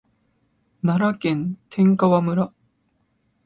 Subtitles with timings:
[0.81, 2.51] 奈良県天川村